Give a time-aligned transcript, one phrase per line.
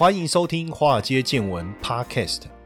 [0.00, 2.44] 欢迎收听《华尔街见闻》Podcast。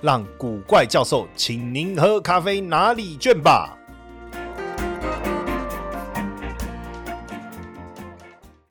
[0.00, 3.77] 让古怪教授请您喝咖啡拿礼券吧。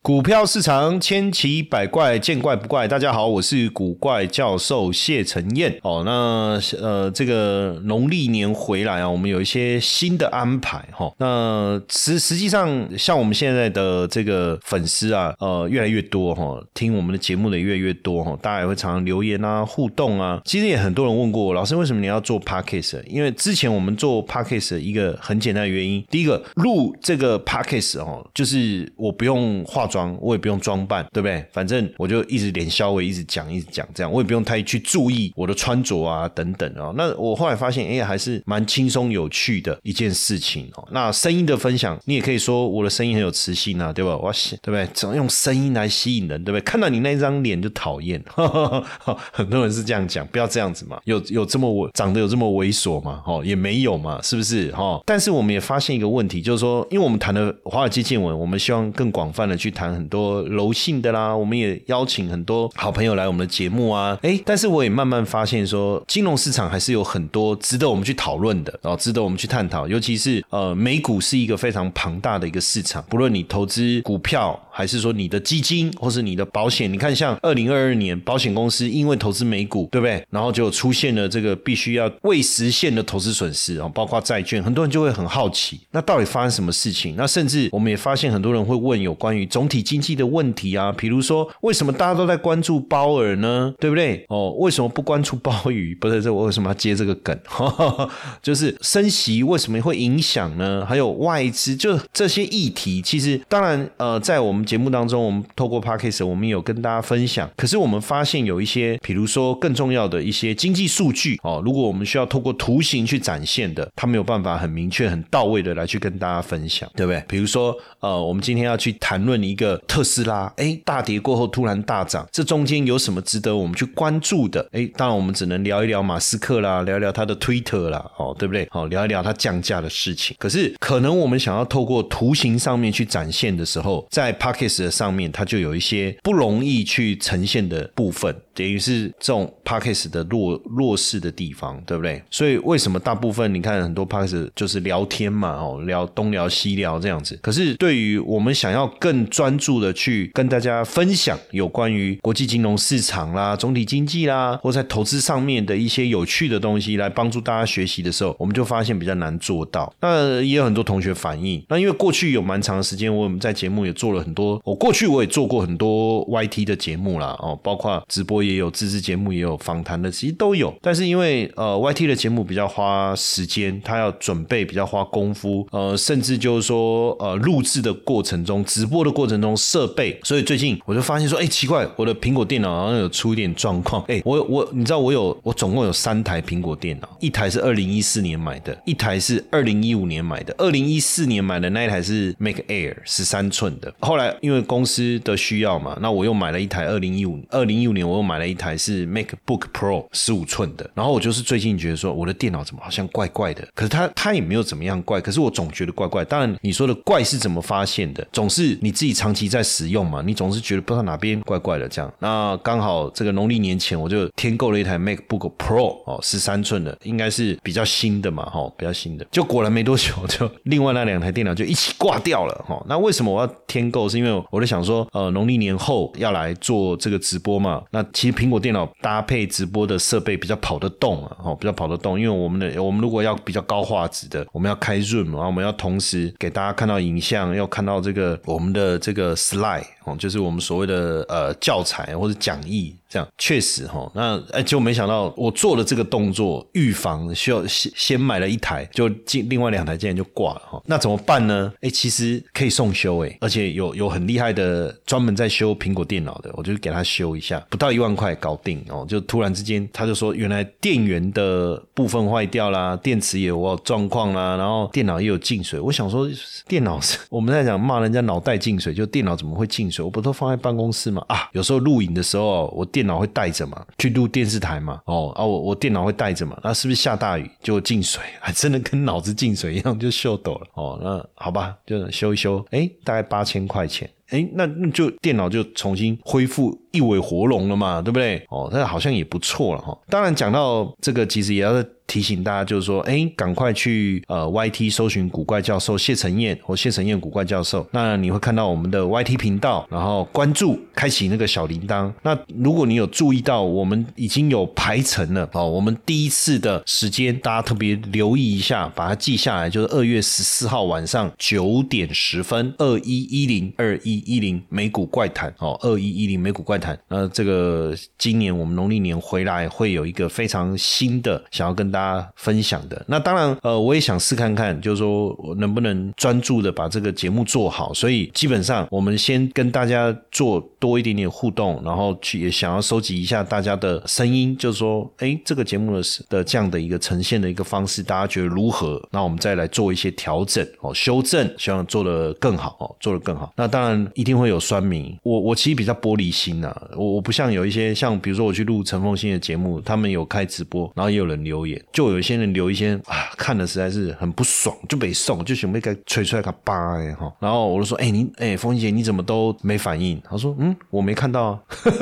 [0.08, 2.88] 股票市场千奇百怪，见怪不怪。
[2.88, 5.78] 大家好，我是古怪教授谢承彦。
[5.82, 11.12] 哦，那呃，这个农历年回来啊，我们有一些新的安排哈。
[11.18, 20.40] 那实实际上，像我们现在的这个粉丝啊，呃，越来越多哈，听我们的节目的越来越多哈，大家也会常常留言啊，互动啊。
[20.46, 23.04] 其实也很多人问过我，老师为什么你要做 podcast？
[23.06, 29.97] 因为之前我们做 podcast 一个很简单的原因，第一个录这个 podcast 哦，就是我不用化妆。
[30.20, 31.44] 我也不用装扮，对不对？
[31.52, 36.92] 反正我就一直脸消微，一直讲，一直讲，这样我也不用太去注意我的穿着啊，等等啊。
[36.96, 40.86] 那我后来发现，哎，还是蛮轻松有趣的一件事情哦。
[40.92, 44.16] 那声音的分享，你也可以说我的声音很有磁性啊，对吧？
[44.16, 44.32] 我
[44.62, 44.86] 对不对？
[44.92, 46.62] 怎么用声音来吸引人，对不对？
[46.62, 48.22] 看到你那张脸就讨厌，
[49.32, 51.00] 很多人是这样讲，不要这样子嘛。
[51.04, 53.22] 有有这么猥长得有这么猥琐吗？
[53.26, 54.70] 哦，也没有嘛，是不是？
[54.72, 55.00] 哈。
[55.06, 59.87] 但是我们也发现一个问题，就是说，因为我们谈的华尔街见闻，我们希望更广泛的去谈。
[59.92, 74.58] 很多柔性的啦，我们也邀请很多好朋友来我们的节目啊，哎，但是我也慢慢发现说，金融市场还是有很多值得我们去讨论的，然后值得我们去探讨，尤其是呃，美股是一个非常庞大的一个市场，不论你投资股票。
[74.70, 76.92] 还是说你的基金或是你的保险？
[76.92, 80.24] 你看，像二零二二年，保险公司因为投资美股，对不对？
[80.30, 87.16] 然后就出现了这个必须要未实现的投资损失啊，包括债券，很多人就会很好奇，那到底发生什么事情？
[87.16, 93.74] 那甚至我们也发现很多人会问有关于总体经济的问题啊，比如说为什么大家都在关注鲍尔呢？
[93.80, 94.24] 对不对？
[94.28, 95.94] 哦，为什么不关注鲍鱼？
[96.00, 97.36] 不是这我为什么要接这个梗？
[98.40, 100.86] 就是升息为什么会影响呢？
[100.86, 104.58] 还有外资，就这些议题，其实当然呃，在我们。
[104.68, 107.48] 节目当中，我们透过 podcast，我们有跟大家分享。
[107.56, 117.24] 可是我们发现有一些，比如说更重要的一些经济数据哦，如果我们需要透过图形去展现的，它没有办法很明确、很到位的来去跟大家分享，对不对？
[117.26, 124.66] 比如说，呃，我们今天要去谈论一个特斯拉，哎，大跌过后突然大涨，这中间有什么值得我们去关注的？
[124.72, 128.66] 哎，当然我们只能聊一聊马斯克啦，聊聊他的 Twitter 啦，哦，对不对？
[128.70, 130.36] 好，聊一聊他降价的事情。
[130.38, 142.20] 可是可能我们想要透过图形上面去展现的时候，在 p Case 的上面，它就有一些不容易去呈现的部分，等于是这种 p a c k a g e 的弱弱势的地方，对不对？
[142.28, 147.38] 所以为什么大部分你看很多 p a c k a g e 就是聊天嘛，哦，聊东聊西聊这样子。
[147.40, 159.94] 可是对于我们想要更专注的去跟大家分享有关于国际金融市场啦、总体经济啦，或在投资上面的一些有趣的东西，来帮助大家学习的时候，我们就发现比较难做到。
[160.00, 164.74] 那也有很多同学反映，那因为过去有蛮长的时间，我们在节目也做了很多我。
[164.74, 170.74] 过去我也做过很多 YT 的节目啦，哦，包括直播也有，自制节目也有，访谈的其实都有。
[170.80, 184.02] 但是因为呃 YT 的节目比较花时间，他要准备比较花功夫，呃，甚至就是说呃录制的过程中、直播的过程中设备，所以最近我就发现说，哎，奇怪，我的苹果电脑好像有出一点状况。
[184.08, 190.54] 哎，我我你知道我有我总共有三台苹果电脑，一台是二零一四年买的，一台是二零一五年买的。
[190.58, 200.88] 二零一四年买的那一台是 Mac Air 十三寸的，后来因为公司的需要嘛，那我又买了一台二零一五二零一五年，我又买买了一台是 MacBook Pro 十五寸的。
[200.94, 203.66] 然后我就是最近觉得说，我的电脑怎么好像怪怪的？
[203.74, 206.24] 可是它它也没有怎么样怪，可是我总觉得怪怪。
[206.24, 208.24] 当然你说的怪是怎么发现的？
[208.32, 212.12] 总是你自己长期在使用嘛，你总是觉得不知道哪边怪怪的这样。
[212.20, 219.26] 那刚好这个农历年前我就添购了一台 MacBook Pro 哦，十三寸的，应该是比较新的嘛，哈，比较新的。
[219.32, 222.80] 就果然没多久，就另外那两台电脑就一起挂掉了，哈。
[222.88, 224.08] 那为什么我要添购？
[224.08, 224.58] 是因为我。
[224.58, 227.80] 在想说，呃，农历年后要来做这个直播嘛？
[227.92, 232.18] 那其苹果电脑搭配直播的设备比较跑得动啊，哦，比较跑得动。
[232.18, 242.94] 因为我们的我们如果要比较高画质的，我们要开 Zoom，然后我们要同时给大家看到影像，要看到这个我们的这个 slide 哦，就是我们所谓的呃教材或者讲义。
[243.08, 250.82] 这样确实哈，那哎就没想到我做了这个动作，预防需要先先买了一台，就进另外两台竟然就挂了哈。
[250.84, 251.72] 那怎么办呢？
[251.80, 259.06] 哎，其实可以送修哎，而且有有很厉害的专门在修苹果电脑的，我就给他修一下，不到一万块搞定哦。
[259.08, 265.80] 就突然之间他就说，原来电源的部分坏掉啦，电池也有状况啦，然后电脑也有进水。
[265.80, 266.28] 我想说，
[266.66, 270.04] 电脑是我们在讲骂人家脑袋进水，就电脑怎么会进水？
[270.04, 271.24] 我不都放在办公室吗？
[271.28, 272.86] 啊，有时候录影的时候我。
[272.98, 273.86] 电脑会带着嘛？
[273.96, 275.00] 去录电视台嘛？
[275.04, 276.58] 哦啊，我我电脑会带着嘛？
[276.64, 278.20] 那是不是下大雨就进水？
[278.40, 280.66] 还 真的跟脑子进水一样，就秀抖了。
[280.74, 282.64] 哦，那好吧，就修一修。
[282.72, 284.10] 哎，大概八千块钱。
[284.28, 288.44] 哎，那那就电脑就重新恢复一尾活龙了嘛，对不对？
[288.50, 289.96] 哦，那好像也不错了哈。
[290.08, 291.84] 当然讲到这个，其实也要。
[292.08, 302.10] 提醒大家，就是说，哎，赶快去呃 YT 搜寻古怪教授谢承彦或谢承彦古怪教授，那你会看到我们的 YT 频道，然后关注，开启那个小铃铛。
[302.22, 316.98] 那如果你有注意到，我们已经有排程了哦，我们第一次的时间，大家特别留意一下，把它记下来，就是二月十四号晚上九点十分，二一一零二一一零美股怪谈哦，二一一零美股怪谈。
[317.08, 327.92] 那这个今年我们农历年回来会有一个非常新的，想要跟大家分享的那当然，呃，我也想试看看，就是说我能不能专注的把这个节目做好。
[327.94, 339.00] 所以基本上，我们先跟大家做多一点点互动，然后去也想要收集一下大家的声音，就是说，哎，这个节目的的这样的一个呈现的一个方式，大家觉得如何？
[339.10, 343.52] 那我们再来做一些调整哦，修正，希望做的更好哦，做的更好。
[343.56, 351.82] 那当然一定会有酸民，我我其实比较玻璃心呐，我我不像有一些像比如说我去录陈凤新的节目，他们有开直播，然后也有人留言。
[351.92, 357.32] 就有一些人留一些啊，看的实在是很不爽，就被送，就准备该吹出来个巴哎哈。
[357.40, 360.20] 然后我就说，哎，你哎，风姐你怎么都没反应？
[360.28, 361.60] 他说，嗯，我没看到啊。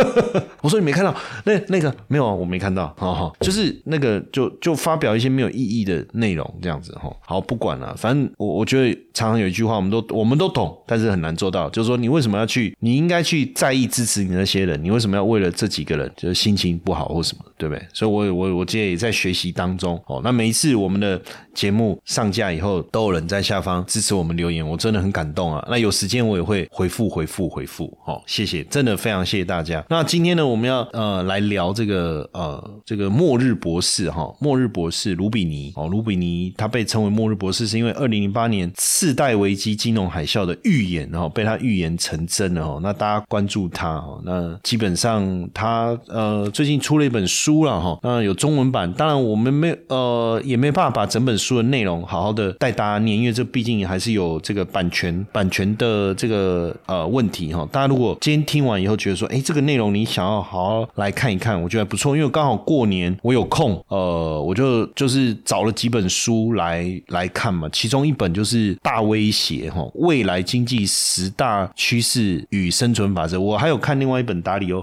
[0.62, 1.14] 我说你没看到，
[1.44, 2.94] 那那个没有啊，我没看到。
[2.98, 7.14] 好好，就是那个就就发表一些没有意义的内容这样子哈。
[7.20, 12.76] 好，不管了，反正我我觉得常常有一句话，我们都我们都懂，但是很难做到，就是说你为什么要去？
[12.80, 17.86] 你应该去在意支持你那些人，你为什么要为了这几个人就是心情不好或什么，对不对？
[17.92, 19.76] 所以，我我我今天也在学习当。
[19.76, 21.20] 中哦，那每一次我们的
[21.52, 25.62] 节目上架以后，都有人在下方支持我们留言，我真的很感动啊。
[25.68, 29.84] 那有时间我也会回复回复回复，哦，谢谢，真的非常谢谢大家。
[29.90, 42.80] 那今天呢，我们要呃来聊这个呃这个末日博士哈，末日博士卢比尼哦，卢比尼他被称为末日博士，是因为二零零八年次贷危机金融海啸的预言哦，被他预言成真了哦。
[42.82, 49.76] 那大家关注他哦，那基本上他呃最近出了一本书书了哈，那有中文版，当然我们没。
[49.88, 57.68] 呃，也没办法把整本书的内容好好的带大家念，因为这毕竟还是有这个版权版权的这个呃问题哈。
[57.70, 67.68] 大家如果今天听完以后觉得说，哎，这个内容你想要好好来看一看，我觉得还不错，因为刚好过年我有空，呃，我就就是找了几本书来来看嘛。
[67.72, 73.40] 其中一本就是《大威胁》哈，未来经济十大趋势与生存法则。
[73.40, 74.82] 我还有看另外一本达里欧。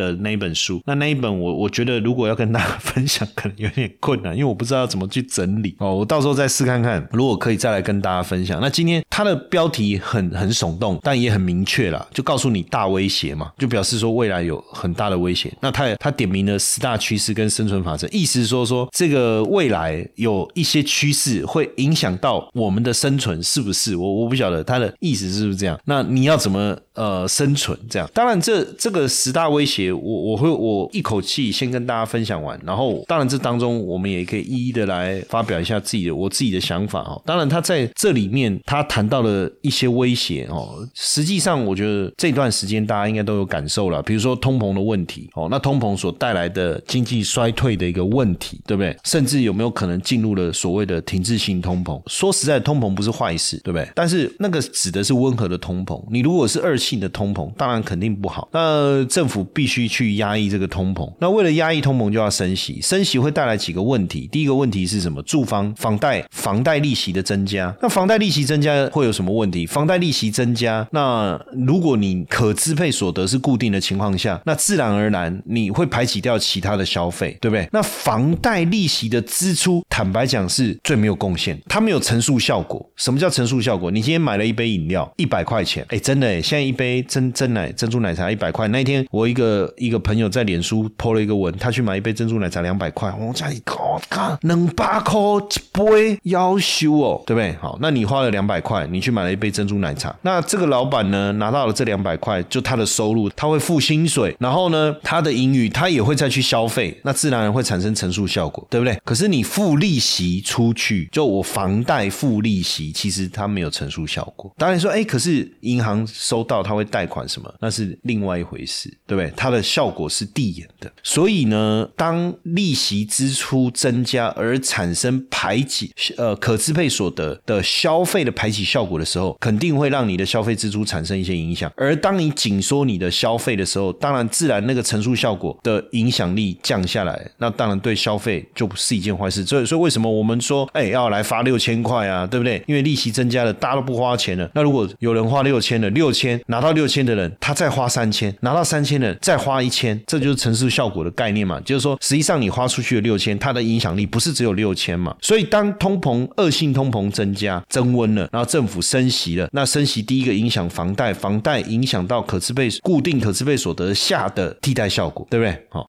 [0.00, 5.94] 的那一本书，那那一本我我觉得如果要跟大家分享，可能有点困难，因为我不知道怎么去整理哦。
[5.94, 8.60] 我到时候再试看看，如果可以再来跟大家分享。
[8.60, 15.52] 那今天它的标题很很耸动，但也很明确了，就告诉你大威胁嘛，就表示说未来有很大的威胁。
[15.60, 23.94] 那他他点名了十大趋势跟生存法则，意思是说说这个未来有一些趋势会影响到我们的生存，是不是？
[23.96, 25.78] 我我不晓得他的意思是不是这样。
[25.84, 27.78] 那你要怎么呃生存？
[27.88, 29.92] 这样，当然这这个十大威胁。
[29.92, 37.20] 我我会我一口气先跟大家分享完，然后当然这当中我们也可以一一的来发表一下自己的我自己的想法哦。
[37.26, 48.94] 当然他在这里面他谈谈到了一些威胁哦，实际上我觉得这段时间大家应该都有感受了，比如说通膨的问题哦，那通膨所带来的经济衰退的一个问题，对不对？
[49.04, 51.98] 甚至有没有可能进入了所谓的停滞性通膨？
[52.08, 53.88] 说实在，通膨不是坏事，对不对？
[53.94, 58.48] 但是那个指的是温和的通膨，你如果是二性的通膨，当然肯定不好。
[58.52, 59.80] 那政府必须。
[59.90, 64.28] 去压抑这个通膨，那为了压抑通膨就要升息，升息会带来几个问题。
[64.30, 65.22] 第一个问题是什么？
[65.22, 67.74] 住房房贷房贷利息的增加。
[67.80, 69.66] 那房贷利息增加会有什么问题？
[69.66, 77.68] 房贷利息增加，那如果你可支配所得是固定的情况下，那自然而然你会排挤掉其他的消费，对不对？
[77.72, 82.84] 那房贷利息的支出，坦白讲是最没有贡献，它没有乘数效果。
[82.96, 83.90] 什么叫乘数效果？
[83.90, 88.68] 你今天买了一杯饮料一百块钱，哎，真的哎，现在一杯真真奶珍珠奶茶一百块。
[88.68, 89.72] 那一天我一个。
[89.76, 97.54] 一个朋友在脸书 po 了一个文，他去买一杯珍珠奶茶两百块，我家里靠看两百块一杯，要修哦，对不对？
[97.60, 100.14] 好，那你花了两百块，你去买了一杯珍珠奶茶。
[100.22, 108.98] 那这个老板呢，拿到了这两百块，就他的收入，他会付薪水，然后呢，他的盈余他也会再去消费，那自然会产生乘数效果，对不对？
[109.04, 114.52] 可是你付利息出去，就我房贷付利息，其实它没有乘数效果。
[114.56, 119.32] 当然说，哎，可是银行收到他会贷款什么，那是另外一回事，对不对？
[119.36, 120.90] 它的效果是递延的。
[121.02, 131.70] 所以呢，当利息支出增加而产生排挤呃可支配所得的消费的排挤效果的时候，肯定会让你的消费支出产生一些影响。
[131.74, 139.44] 而当你紧缩你的消费的时候，当然自然那个乘数效果的影响力降下来，那当然对消费就不是一件坏事。
[139.44, 142.62] 所以，所以为什么我们说，哎，要来发六千块啊，对不对？
[142.68, 144.48] 因为利息增加了，大家都不花钱了。
[144.54, 151.60] 那如果有人花六千了，六千拿到六千的人，他再花三千，拿到三千的人再花一千，这就是乘数效果的概念嘛。
[151.60, 155.14] 就是说，实际上你花出去的六千，它的影响力不是只有六千嘛。
[155.20, 165.66] 所以，当通膨恶性通膨增加、增温了，然后这政府升息了，那升息第一个影响房贷，房贷影响到可支配固定可支配所得下的替代效果，对不对？
[165.70, 165.88] 好。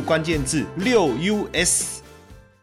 [0.01, 2.00] 关键字六 US。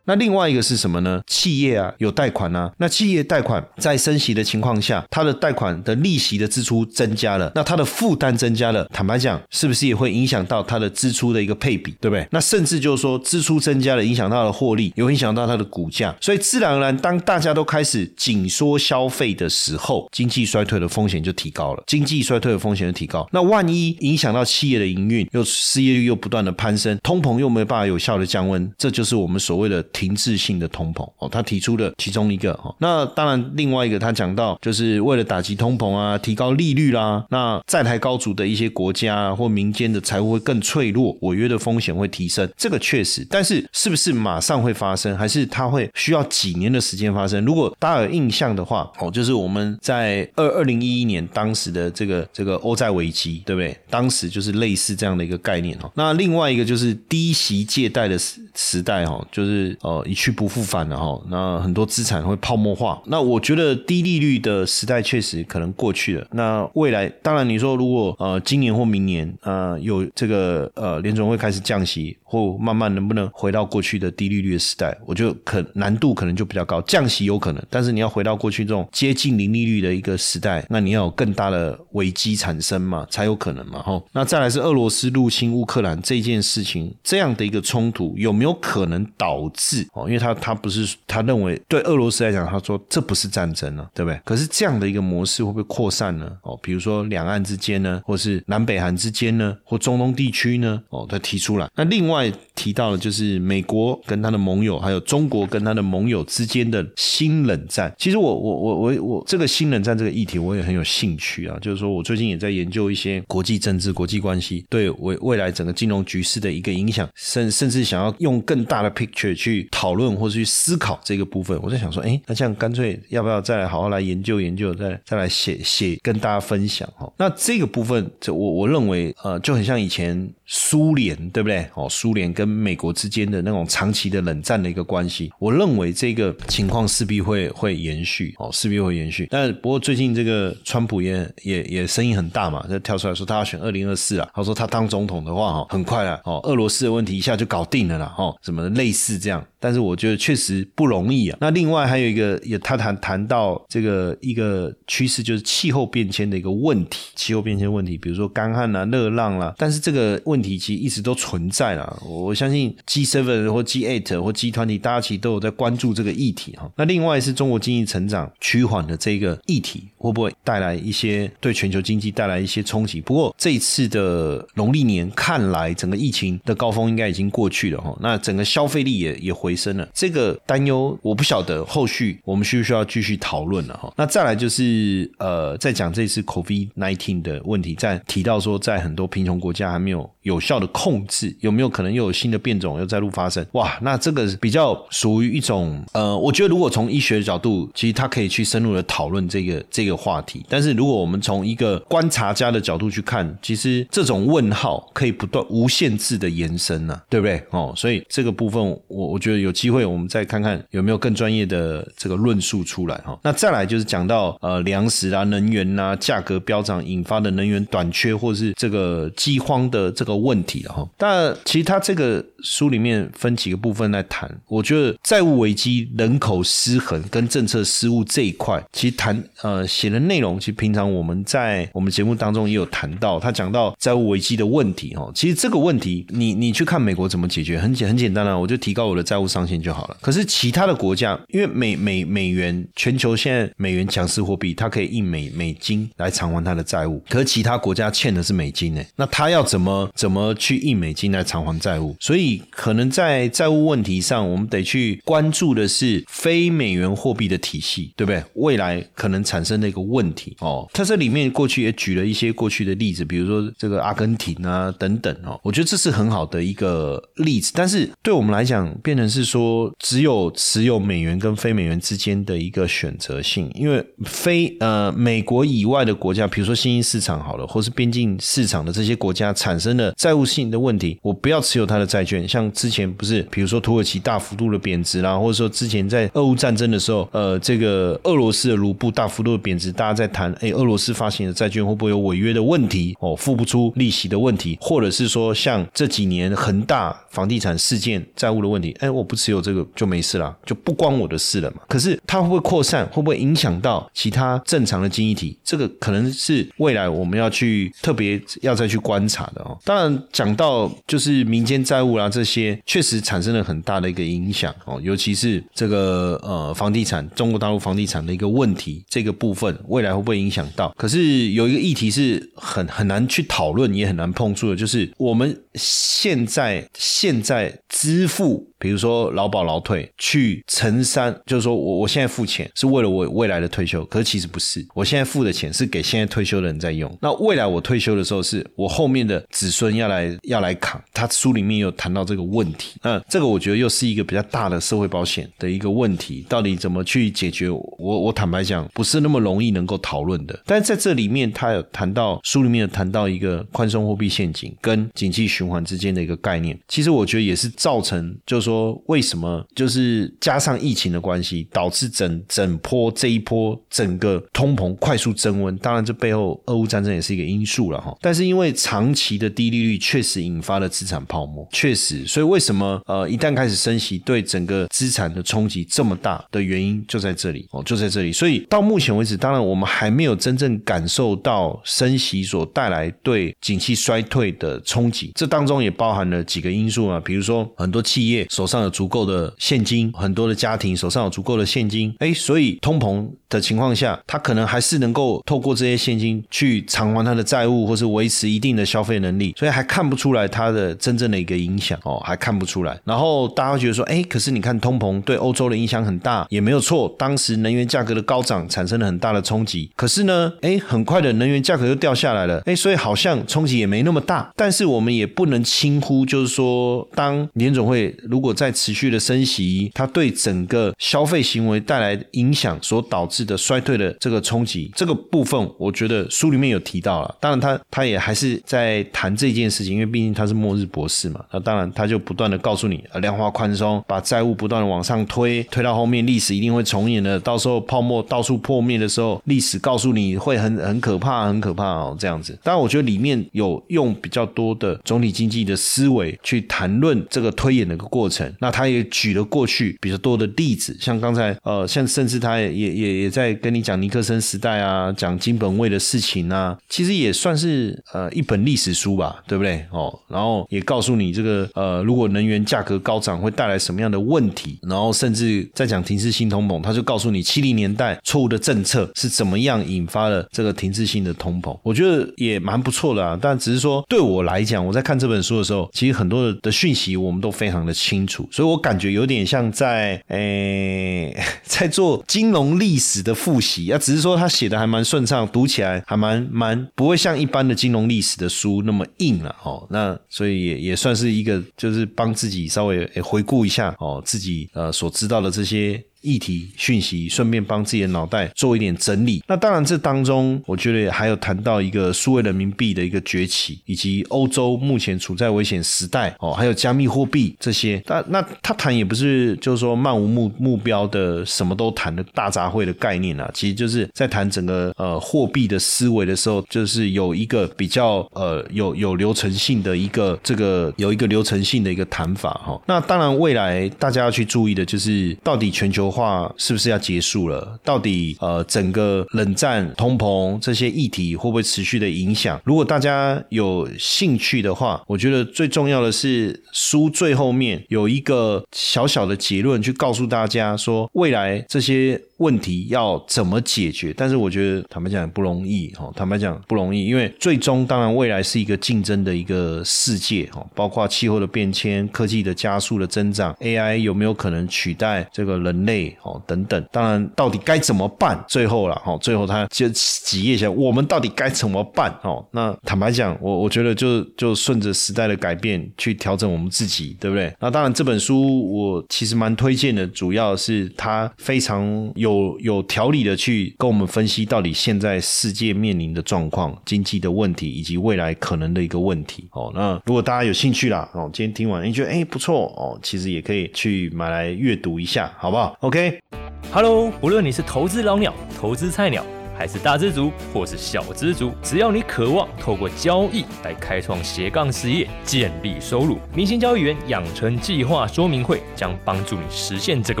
[0.06, 1.20] 那另外一个是什么呢？
[1.26, 8.84] 企业啊有贷款啊，那企业贷款在升息的情况下，它的贷款的利息的支出增加了，那它的负担增加了。
[8.92, 12.24] 坦白讲，是不是也会影响到它的支出的一个配比，对不对？
[12.30, 16.14] 那甚至就是说，支出增加了，影响到了获利，也会影响到它的股价。
[16.20, 21.82] 所以自然而然，当大家都开始紧缩消费的时候，经济衰退的风险就提高了。
[21.88, 23.28] 经济衰退的风险就提高。
[23.32, 29.84] 那万一影响到企业的营运，又失业率又不断的攀升，通膨又没有办法有效的降温，这就是我们所谓的。
[29.96, 47.42] 停滞性的通膨哦，他提出的其中一个哦，那当然另外一个他讲到，就是为了打击通膨啊，提高利率啦，那债台高筑的一些国家啊或民间的财务会更脆弱，违约的风险会提升，这个确实，但是是不是马上会发生，还是它会需要几年的时间发生？
[47.46, 53.74] 如果大家有印象的话哦，就是我们在二二零一一年当时的这个这个欧债危机，对不对？
[53.88, 55.90] 当时就是类似这样的一个概念哦。
[55.94, 58.18] 那另外一个就是低息借贷的
[58.56, 59.76] 时代哦，就是。
[59.82, 61.20] 呃，一去不复返了哈。
[61.28, 63.00] 那很多资产会泡沫化。
[63.06, 66.26] 那我觉得低利率的时代确实可能过去了。
[66.32, 76.80] 那未来，当然你说如果呃今年或明年呃有这个呃联总会开始降息，或慢慢能不能回到过去的低利率的时代，我觉得可难度可能就比较高。
[76.82, 83.80] 降息有可能，但是你要回到过去这种接近零利率的一个时代，那你要有更大的危机产生嘛，才有可能嘛。
[83.82, 89.86] 哈，那再来是俄罗斯入侵乌克兰这件事情，这样的一个冲突有没有有可能导致？
[89.92, 94.20] 哦，因为他他不是他认为对俄罗斯来讲，他说这不是战争了，对不对？
[94.24, 96.30] 可是这样的一个模式会不会扩散呢？
[96.42, 100.82] 哦，比如说两岸之间呢，或是南北韩之间呢，或中东地区呢？
[100.90, 101.68] 哦，他提出来。
[101.74, 107.92] 那另外提到的就是美国跟他的盟友，还有中国跟他的盟友之间的新冷战。
[107.98, 111.58] 其实我我我我我这个新冷战这个议题，我也很有兴趣啊。
[111.60, 119.68] 就是说我最近也在研究一些国际政治、国际关系对未未来整个金融局势的一个影响，甚甚至想要用更大的 picture 去。
[119.70, 127.12] 讨论或者去思考这个部分，我在想说，哎，那这样干脆要不要再好好来研究研究，再再来写写跟大家分享哈？
[127.18, 131.66] 那这个部分，这我我认为，呃，就很像以前苏联，对不对？
[131.74, 139.28] 哦，苏联跟美国之间的那种长期的冷战的一个关系，我认为这个情况势必会会延续，哦，势必会延续。
[139.30, 149.44] 但不过最近这个川普也也也声音很大嘛，就跳出来说他要选二零二四啊，他说他当总统的话，哈，很快啊，哦，俄罗斯的问题一下就搞定了啦，哦，什么类似这样。
[149.58, 151.38] 但是我觉得确实不容易啊。
[151.40, 157.10] 那另外还有一个，也他谈谈到这个一个趋势，就是气候变迁的一个问题。
[157.16, 159.52] 气候变迁问题，比如说干旱啦、热浪啦。
[159.58, 161.98] 但是这个问题其实一直都存在啦。
[162.06, 166.70] 我相信 G Seven 或 G Eight 或 G 团体，大家其实都有在关注这个议题哈。
[166.76, 173.00] 那另外是中国经济成长趋缓的这个议题，会不会带来一些对全球经济带来一些冲击？
[173.00, 177.96] 不过这一次的农历年看来，整个疫情的高峰应该已经过去了哈。
[178.00, 179.56] 那整个消费力也也回。
[179.56, 183.90] 升了，这个担忧我不晓得后续我们需不需要继续讨论了哈。
[183.96, 190.08] 那再来就是呃，在讲这次 COVID nineteen 的问题，在提到说在很多贫穷国家还没有。
[190.26, 191.34] 有效的控制？
[191.40, 193.46] 有没有可能又有新的变种又再度发生？
[193.52, 200.44] 哇，那这个比较属于一种呃，我觉得如果从医学的角度，其实它可以去深入的讨论这个这个话题。
[200.48, 207.40] 但是如果我们从一个观察家的角度去看，其实这种问号可以不断无限制的延伸呢，对不对？
[207.50, 213.16] 哦，所以这个部分我我觉得有机会我们再看看有没有更专业的这个论述出来哈。
[213.22, 220.88] 那再来就是讲到呃粮食啊、能源啊价格飙涨引发的能源短缺或是这个饥荒的这个问题了哈。
[220.96, 235.10] 但其实他这个书里面分几个部分来谈，我觉得债务危机、人口失衡跟政策失误这一块，其实谈呃写的内容，其实平常我们在我们节目当中也有谈到，他讲到债务危机的问题哈。
[235.14, 239.96] 其实这个问题，你你去看美国怎么解决，很简很简单啊，我就提高我的债务上限就好了。
[240.00, 251.96] 可是其他的国家，因为美美美元全球现在美元强势货币，它可以印美美金来偿还它的债务，可是其他国家欠的是美金呢，那他要怎么怎怎么去印美金来偿还债务？
[251.98, 258.22] 所以可能在债务问题上，我们得去关注的是非美元货币的体系，对不对？
[258.34, 260.64] 未来可能产生的一个问题哦。
[260.72, 265.40] 它这里面过去也举了一些过去的例子，比如说这个阿根廷啊等等哦。
[265.42, 282.26] 我觉得这是很好的一个例子，但是对我们来讲，变成是说只有持有美元跟非美元之间的一个选择性，因为非呃美国以外的国家，比如说新兴市场好了，或是边境市场的这些国家产生的债务性的问题，我不要持有它的债券。
[282.28, 292.96] 像之前不是，比如说土耳其大幅度的贬值啦，或者说之前在俄乌战争的时候，呃，这个俄罗斯的卢布大幅度的贬值，大家在谈，哎，俄罗斯发行的债券会不会有违约的问题？
[293.00, 301.58] 哦，付不出利息的问题，或者是说像这几年恒大房地产事件债务的问题，哎，我不持有这个就没事了，就不关我的事了嘛。
[301.68, 302.86] 可是它会不会扩散？
[302.88, 305.38] 会不会影响到其他正常的经济体？
[305.42, 309.56] 这个可能是未来我们要去特别要再去观察的哦。
[309.64, 320.74] 当然讲到就是民间债务啦，这些确实产生了很大的一个影响哦，尤其是这个呃房地产，中国大陆房地产的一个问题，这个部分未来会不会影响到？
[320.76, 328.48] 可是有一个议题是很很难去讨论，也很难碰触的，就是我们现在现在支付。
[328.58, 336.90] 比如说劳保劳退去承担，就是说我我现在付钱是为了我未来的退休，可是其实不是，我现在付的钱是给现在退休的人在用。
[337.02, 340.82] 那未来我退休的时候，是我后面的子孙要来要来扛。
[340.94, 347.50] 他书里面有谈到这个问题，那这个我觉得又是一个比较大的社会保险的一个问题，到底怎么去解决？
[347.50, 350.40] 我我坦白讲，不是那么容易能够讨论的。
[350.46, 358.46] 但是在这里面，他有谈到书里面有谈到一个宽松货币陷阱跟景气循环之间的一个概念，其实我觉得也是造成就是。
[358.46, 358.55] 说
[358.86, 365.56] 为什么就是加上疫情的关系，导致整整波这一波整个通膨快速增温？
[365.58, 367.96] 当然，这背后俄乌战争也是一个因素了哈。
[368.00, 378.12] 但是因为长期的低利率确实引发了资产泡沫，确实，所以为什么呃一旦开始升息，对整个资产的冲击这么大的原因就在这里哦，就在这里。
[378.12, 385.12] 所以到目前为止，当然我们还没有真正感受到升息所带来对景气衰退的冲击。
[385.14, 388.26] 这当中也包含了几个因素啊，比如说很多企业。
[388.36, 402.78] 手上有足够的现金，很多的家庭手上有足够的现金，哎，所以通膨的情况下，他可能还是能够透过这些现金去偿还他的债务，或是维持一定的消费能力，所以还看不出来他的真正的一个影响哦，还看不出来。
[402.84, 406.94] 然后大家会觉得说，哎，可是你看通膨对欧洲的影响很大，也没有错。
[406.98, 414.30] 当时能源价格的高涨产生了很大的冲击，可是呢，哎，很快的能源价格又掉下来了，哎，所以好像冲击也没那么大。
[414.36, 427.16] 但是我们也不能轻忽，就是说，当联总会如果如果在持续的升息，它对整个消费行为带来影响所导致的衰退的这个冲击，这个部分我觉得书里面有提到了。
[427.20, 431.24] 当然，他他也还是在谈这件事情，因为毕竟他是末日博士嘛。
[431.32, 437.20] 那当然，他就不断的告诉你，量化宽松，把债务不断的往上推，推到后面历史一定会重演的。
[437.20, 442.38] 到时候泡沫到处破灭的时候，历史告诉你会很很可怕，很可怕哦，这样子。
[442.42, 448.15] 当然，我觉得里面有用比较多的总体经济的思维去谈论这个推演的一个过程。
[448.40, 459.64] 那他也举了过去比较多的例子，像刚才呃，像甚至他也也也也在跟你讲尼克森时代啊，讲金本位的事情啊，其实也算是呃一本历史书吧，对不对？
[459.70, 473.18] 哦，然后也告诉你这个呃，如果能源价格高涨会带来什么样的问题，然后甚至在讲停滞性通膨，他就告诉你七零年代错误的政策是怎么样引发了这个停滞性的通膨，我觉得也蛮不错的啊。
[473.20, 478.05] 但只是说对我来讲，我在看这本书的时候，其实很多的讯息我们都非常的清。
[478.06, 489.66] 楚，所以我感觉有点像在诶 在做金融历史的复习啊，只是说他写的还蛮顺畅，读起来还蛮蛮不会像一般的金融历史的书那么硬了哦。
[489.70, 495.82] 那所以也也算是一个，就是帮自己稍微回顾一下哦，自己呃所知道的这些。
[496.06, 499.20] 议题讯息，顺便帮自己的脑袋做一点整理。
[499.26, 507.82] 那当然，这当中我觉得还有谈到一个数位人民币的一个崛起，以及欧洲目前处在危险时代哦，还有加密货币这些。
[507.86, 522.62] 那那他谈也不是就是说漫无目目标的什么都谈的大杂烩的概念啊，其实就是在谈整个呃货币的思维的时候，就是有一个比较呃有有流程性的一个这个有一个流程性的一个谈法哈。
[522.66, 525.95] 那当然，未来大家要去注意的就是到底全球。
[525.96, 527.58] 话是不是要结束了？
[527.64, 532.38] 到底呃，整个冷战、通膨这些议题会不会持续的影响？
[532.44, 541.98] 如果大家有兴趣的话，我觉得最重要的是书最后面有一个小小的结论，去告诉大家说未来这些。
[542.18, 543.92] 问题要怎么解决？
[543.94, 556.66] 但是我觉得坦白讲不容易哈，坦白讲不容易，因为最终当然未来是一个竞争的一个世界哈，包括气候的变迁、科技的加速的增长、AI 有没有可能取代这个人类哦等等。
[556.72, 558.18] 当然到底该怎么办？
[558.26, 562.26] 最后了哈，最后他就几页下，我们到底该怎么办哦？
[562.30, 567.30] 那坦白讲，我我觉得就就顺着时代的改变去调整我们自己，对不对？
[567.38, 572.05] 那当然这本书我其实蛮推荐的，主要是它非常有。
[572.06, 579.28] 有有条理的去跟我们分析到底现在世界面临的状况、经济的问题以及未来可能的一个问题。
[579.32, 589.04] 哦，那如果大家有兴趣啦，哦，今天听完你觉得哎不错哦，其实也可以去买来阅读一下，好不好？OK，Hello，无论你是投资老鸟、投资菜鸟。
[589.36, 600.00] 还是大知足，或是小知足，只要你渴望透过交易来开创斜杠事业、建立收入，明星交易员养成计划说明会将帮助你实现这个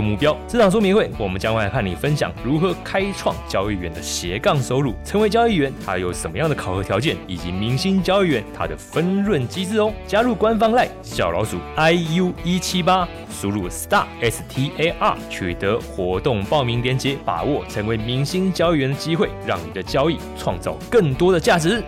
[0.00, 0.36] 目标。
[0.48, 9.92] 这场说明会，我们将会和你分享如何开创交易员的斜杠收入，成为交易员他有什么样的考核条件，以及明星交易员他的分润机制哦。
[10.06, 21.82] 加入官方 LINE 小老鼠 iu 一七八，输入 star s t a r，取得活动 报名链接，把握成为明星交易员的机让你的交易创造更多的价值。